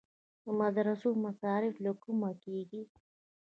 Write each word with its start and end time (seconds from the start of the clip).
د 0.45 0.45
مدرسو 0.61 1.09
مصارف 1.25 1.75
له 1.85 1.91
کومه 2.03 2.31
کیږي؟ 2.43 2.81